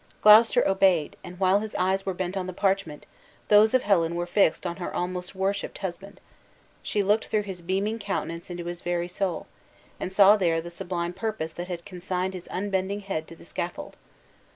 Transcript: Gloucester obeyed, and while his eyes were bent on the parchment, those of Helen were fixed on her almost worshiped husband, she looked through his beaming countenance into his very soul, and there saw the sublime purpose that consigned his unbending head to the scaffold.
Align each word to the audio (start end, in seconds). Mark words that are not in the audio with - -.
Gloucester 0.23 0.67
obeyed, 0.67 1.15
and 1.23 1.39
while 1.39 1.59
his 1.59 1.75
eyes 1.75 2.07
were 2.07 2.13
bent 2.15 2.35
on 2.35 2.47
the 2.47 2.53
parchment, 2.53 3.05
those 3.49 3.75
of 3.75 3.83
Helen 3.83 4.15
were 4.15 4.25
fixed 4.25 4.65
on 4.65 4.77
her 4.77 4.91
almost 4.91 5.35
worshiped 5.35 5.77
husband, 5.77 6.19
she 6.81 7.03
looked 7.03 7.25
through 7.27 7.43
his 7.43 7.61
beaming 7.61 7.99
countenance 7.99 8.49
into 8.49 8.65
his 8.65 8.81
very 8.81 9.07
soul, 9.07 9.45
and 9.99 10.09
there 10.09 10.11
saw 10.15 10.35
the 10.37 10.71
sublime 10.71 11.13
purpose 11.13 11.53
that 11.53 11.85
consigned 11.85 12.33
his 12.33 12.47
unbending 12.49 13.01
head 13.01 13.27
to 13.27 13.35
the 13.35 13.45
scaffold. 13.45 13.95